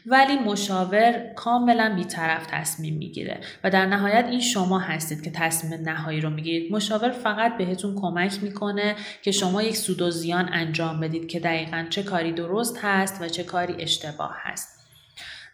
ولی 0.06 0.38
مشاور 0.38 1.32
کاملا 1.54 1.94
بیطرف 1.96 2.46
تصمیم 2.50 2.96
می‌گیره 2.96 3.40
و 3.64 3.70
در 3.70 3.86
نهایت 3.86 4.26
این 4.30 4.40
شما 4.40 4.78
هستید 4.78 5.22
که 5.22 5.30
تصمیم 5.30 5.80
نهایی 5.80 6.20
رو 6.20 6.30
می‌گیرید. 6.30 6.72
مشاور 6.72 7.10
فقط 7.10 7.56
بهتون 7.56 7.94
کمک 7.94 8.42
می‌کنه 8.42 8.96
که 9.22 9.32
شما 9.32 9.62
یک 9.62 9.76
سود 9.76 10.02
و 10.02 10.10
زیان 10.10 10.48
انجام 10.52 11.00
بدید 11.00 11.28
که 11.28 11.40
دقیقا 11.40 11.86
چه 11.90 12.02
کاری 12.02 12.32
درست 12.32 12.78
هست 12.82 13.22
و 13.22 13.28
چه 13.28 13.44
کاری 13.44 13.74
اشتباه 13.78 14.34
هست. 14.36 14.80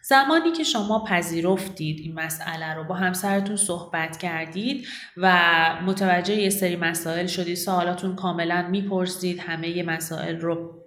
زمانی 0.03 0.51
که 0.51 0.63
شما 0.63 1.03
پذیرفتید 1.03 1.99
این 1.99 2.13
مسئله 2.13 2.73
رو 2.73 2.83
با 2.83 2.95
همسرتون 2.95 3.55
صحبت 3.55 4.17
کردید 4.17 4.87
و 5.17 5.35
متوجه 5.85 6.35
یه 6.35 6.49
سری 6.49 6.75
مسائل 6.75 7.27
شدید 7.27 7.55
سوالاتون 7.55 8.15
کاملا 8.15 8.67
می‌پرسید 8.67 9.39
همه 9.39 9.83
مسائل 9.83 10.39
رو 10.39 10.81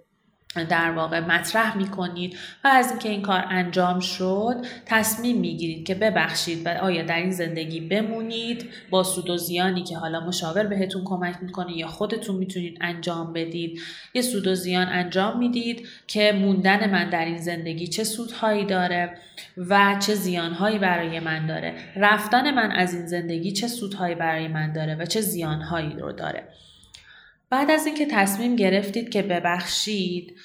در 0.63 0.91
واقع 0.91 1.19
مطرح 1.19 1.77
می 1.77 1.87
کنید 1.87 2.37
و 2.63 2.67
از 2.67 2.89
اینکه 2.89 3.09
این 3.09 3.21
کار 3.21 3.45
انجام 3.49 3.99
شد 3.99 4.55
تصمیم 4.85 5.39
می 5.39 5.57
گیرید 5.57 5.87
که 5.87 5.95
ببخشید 5.95 6.65
و 6.65 6.69
آیا 6.69 7.03
در 7.03 7.17
این 7.17 7.31
زندگی 7.31 7.79
بمونید 7.79 8.69
با 8.89 9.03
سود 9.03 9.29
و 9.29 9.37
زیانی 9.37 9.83
که 9.83 9.97
حالا 9.97 10.19
مشاور 10.19 10.63
بهتون 10.63 11.03
کمک 11.05 11.35
می‌کنه 11.41 11.77
یا 11.77 11.87
خودتون 11.87 12.35
می‌تونید 12.35 12.77
انجام 12.81 13.33
بدید. 13.33 13.79
یه 14.13 14.21
سود 14.21 14.47
و 14.47 14.55
زیان 14.55 14.87
انجام 14.87 15.39
می‌دید 15.39 15.87
که 16.07 16.31
موندن 16.31 16.91
من 16.91 17.09
در 17.09 17.25
این 17.25 17.37
زندگی 17.37 17.87
چه 17.87 18.03
سودهایی 18.03 18.65
داره 18.65 19.17
و 19.57 19.95
چه 19.99 20.15
زیانهایی 20.15 20.79
برای 20.79 21.19
من 21.19 21.45
داره. 21.45 21.73
رفتن 21.95 22.53
من 22.53 22.71
از 22.71 22.93
این 22.93 23.07
زندگی 23.07 23.51
چه 23.51 23.67
سودهایی 23.67 24.15
برای 24.15 24.47
من 24.47 24.73
داره 24.73 24.95
و 24.95 25.05
چه 25.05 25.21
زیانهایی 25.21 25.93
رو 25.99 26.11
داره. 26.11 26.43
بعد 27.49 27.71
از 27.71 27.85
اینکه 27.85 28.05
تصمیم 28.05 28.55
گرفتید 28.55 29.09
که 29.09 29.21
ببخشید 29.21 30.35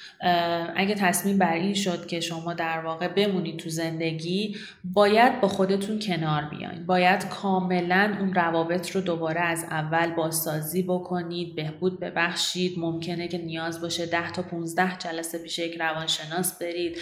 اگه 0.75 0.95
تصمیم 0.95 1.37
بر 1.37 1.53
این 1.53 1.73
شد 1.73 2.07
که 2.07 2.19
شما 2.19 2.53
در 2.53 2.79
واقع 2.79 3.07
بمونید 3.07 3.57
تو 3.57 3.69
زندگی 3.69 4.55
باید 4.83 5.41
با 5.41 5.47
خودتون 5.47 5.99
کنار 5.99 6.43
بیاین. 6.43 6.85
باید 6.85 7.29
کاملا 7.29 8.17
اون 8.19 8.33
روابط 8.33 8.91
رو 8.91 9.01
دوباره 9.01 9.41
از 9.41 9.63
اول 9.63 10.11
بازسازی 10.11 10.83
بکنید 10.83 11.55
بهبود 11.55 11.99
ببخشید. 11.99 12.79
ممکنه 12.79 13.27
که 13.27 13.37
نیاز 13.37 13.81
باشه 13.81 14.05
10 14.05 14.31
تا 14.31 14.41
15 14.41 14.97
جلسه 14.97 15.37
پیش 15.37 15.59
یک 15.59 15.77
روانشناس 15.79 16.59
برید 16.59 16.97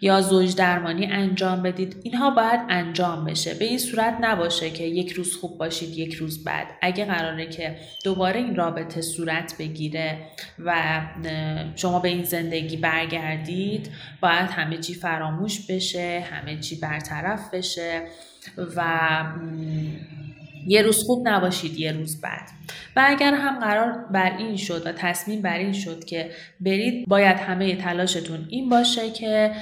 یا 0.00 0.20
زوج 0.20 0.56
درمانی 0.56 1.06
انجام 1.06 1.62
بدید. 1.62 1.96
اینها 2.02 2.30
باید 2.30 2.60
انجام 2.68 3.24
بشه. 3.24 3.54
به 3.54 3.64
این 3.64 3.78
صورت 3.78 4.16
نباشه 4.20 4.70
که 4.70 4.84
یک 4.84 5.12
روز 5.12 5.36
خوب 5.36 5.58
باشید 5.58 5.98
یک 5.98 6.14
روز 6.14 6.44
بد. 6.44 6.66
اگه 6.80 7.04
قراره 7.04 7.46
که 7.46 7.76
دوباره 8.04 8.40
این 8.40 8.56
رابطه 8.56 9.00
صورت 9.00 9.29
بگیره 9.58 10.18
و 10.58 11.00
شما 11.76 11.98
به 11.98 12.08
این 12.08 12.24
زندگی 12.24 12.76
برگردید 12.76 13.90
باید 14.20 14.50
همه 14.50 14.78
چی 14.78 14.94
فراموش 14.94 15.66
بشه 15.66 16.24
همه 16.30 16.58
چی 16.58 16.76
برطرف 16.76 17.54
بشه 17.54 18.02
و 18.76 19.22
یه 20.66 20.82
روز 20.82 21.04
خوب 21.06 21.28
نباشید 21.28 21.78
یه 21.78 21.92
روز 21.92 22.20
بد. 22.20 22.48
و 22.96 23.04
اگر 23.06 23.34
هم 23.34 23.58
قرار 23.58 23.92
بر 24.10 24.36
این 24.36 24.56
شد 24.56 24.86
و 24.86 24.92
تصمیم 24.92 25.42
بر 25.42 25.58
این 25.58 25.72
شد 25.72 26.04
که 26.04 26.30
برید 26.60 27.08
باید 27.08 27.36
همه 27.36 27.76
تلاشتون 27.76 28.46
این 28.50 28.68
باشه 28.68 29.10
که 29.10 29.52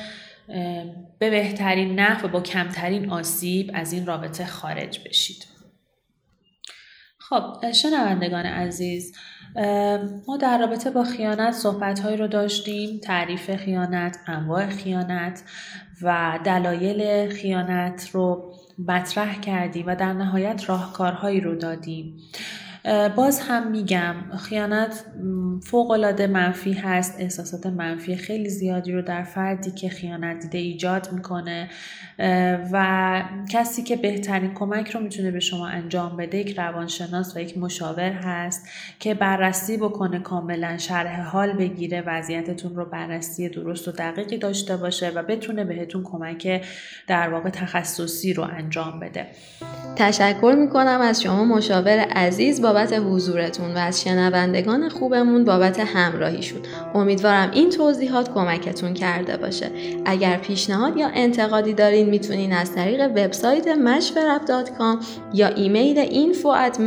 به 1.19 1.31
بهترین 1.31 2.01
نحو 2.01 2.27
و 2.27 2.31
با 2.31 2.41
کمترین 2.41 3.11
آسیب 3.11 3.71
از 3.75 3.93
این 3.93 4.07
رابطه 4.07 4.47
خارج 4.47 5.01
بشید. 5.09 5.58
خب 7.28 7.73
شنوندگان 7.73 8.47
عزیز 8.47 9.14
ما 10.28 10.37
در 10.40 10.58
رابطه 10.58 10.90
با 10.90 11.04
خیانت 11.04 11.52
صحبت 11.52 12.04
رو 12.04 12.26
داشتیم 12.26 12.99
تعریف 12.99 13.56
خیانت 13.56 14.18
انواع 14.26 14.66
خیانت 14.66 15.42
و 16.02 16.38
دلایل 16.44 17.30
خیانت 17.30 18.11
رو 18.12 18.52
مطرح 18.88 19.40
کردیم 19.40 19.87
و 19.87 19.97
در 19.97 20.12
نهایت 20.12 20.68
راهکارهایی 20.68 21.40
رو 21.40 21.54
دادیم. 21.54 22.16
باز 23.16 23.40
هم 23.40 23.70
میگم 23.70 24.14
خیانت 24.38 25.04
فوق 25.64 25.90
العاده 25.90 26.26
منفی 26.26 26.73
هست 26.73 27.16
احساسات 27.18 27.66
منفی 27.66 28.16
خیلی 28.16 28.49
زیادی 28.49 28.92
رو 28.92 29.02
در 29.02 29.23
فردی 29.23 29.70
که 29.70 29.88
خیانت 29.88 30.42
دیده 30.42 30.58
ایجاد 30.58 31.08
می‌کنه. 31.12 31.68
و 32.73 33.23
کسی 33.50 33.82
که 33.82 33.97
بهترین 33.97 34.54
کمک 34.54 34.90
رو 34.90 35.00
می‌تونه 35.00 35.30
به 35.30 35.40
شما 35.40 35.68
انجام 35.68 36.16
بده 36.16 36.38
یک 36.38 36.58
روانشناس 36.58 37.37
و 37.37 37.40
یک 37.40 37.58
مشاور 37.58 38.12
هست 38.12 38.68
که 38.99 39.14
بررسی 39.14 39.76
بکنه 39.76 40.18
کاملا 40.18 40.78
شرح 40.78 41.20
حال 41.20 41.52
بگیره 41.52 42.02
وضعیتتون 42.06 42.76
رو 42.76 42.85
بررسی 42.85 43.49
درست 43.49 43.88
و 43.88 43.92
دقیقی 43.92 44.38
داشته 44.38 44.76
باشه 44.76 45.11
و 45.11 45.23
بتونه 45.23 45.64
بهتون 45.64 46.02
کمک 46.02 46.62
در 47.06 47.28
واقع 47.28 47.50
تخصصی 47.50 48.32
رو 48.32 48.43
انجام 48.43 49.00
بده. 49.00 49.26
تشکر 49.97 50.55
می‌کنم 50.59 51.01
از 51.01 51.23
شما 51.23 51.45
مشاور 51.45 51.99
عزیز 51.99 52.63
بابت 52.63 52.93
حضورتون 52.93 53.75
و 53.75 53.79
از 53.79 54.03
شنوندگان 54.03 54.89
خوبمون 54.89 55.45
بابت 55.45 55.81
همراهیشون 55.81 56.61
امیدوارم 56.95 57.51
این 57.51 57.71
توضیحات 57.71 58.35
کمکتون 58.35 58.95
کرده 58.95 59.37
باشه. 59.37 59.71
اگر 60.05 60.37
پیشنهاد 60.37 60.97
یا 60.97 61.09
انتقادی 61.15 61.73
دارین 61.73 62.11
می‌تونین 62.11 62.53
از 62.53 62.75
طریق 62.75 63.01
وبسایت 63.01 63.69
مشورب.com 63.69 65.05
یا 65.35 65.49
ایمیل 65.49 66.07
info 66.07 66.73
at 66.73 66.81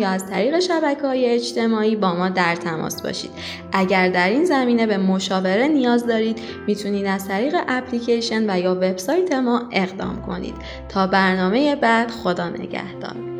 یا 0.00 0.08
از 0.08 0.26
طریق 0.30 0.60
شبکه 0.60 1.06
های 1.06 1.26
اجتماعی 1.26 1.96
با 1.96 2.14
ما 2.14 2.28
در 2.28 2.56
تماس 2.56 3.02
باشید. 3.02 3.30
اگر 3.78 4.08
در 4.08 4.28
این 4.28 4.44
زمینه 4.44 4.86
به 4.86 4.98
مشاوره 4.98 5.68
نیاز 5.68 6.06
دارید 6.06 6.40
می‌تونید 6.66 7.06
از 7.06 7.28
طریق 7.28 7.54
اپلیکیشن 7.68 8.50
و 8.50 8.58
یا 8.60 8.74
وبسایت 8.74 9.32
ما 9.32 9.68
اقدام 9.72 10.22
کنید. 10.22 10.54
تا 10.88 11.06
برنامه 11.06 11.76
بعد 11.76 12.10
خدا 12.10 12.48
نگهدار. 12.48 13.35